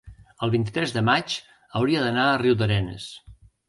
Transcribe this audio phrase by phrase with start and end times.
[0.47, 1.37] el vint-i-tres de maig
[1.81, 3.11] hauria d'anar a Riudarenes.